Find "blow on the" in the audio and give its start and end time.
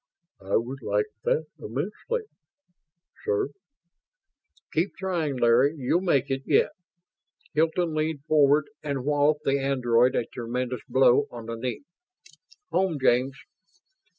10.89-11.55